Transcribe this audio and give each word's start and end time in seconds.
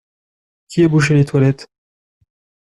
Qui 0.67 0.83
a 0.83 0.87
bouché 0.87 1.13
les 1.13 1.25
toilettes? 1.25 1.67